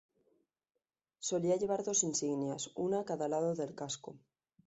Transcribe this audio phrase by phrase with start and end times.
[1.19, 4.15] Solía llevar dos insignias, una a cada lado del casco.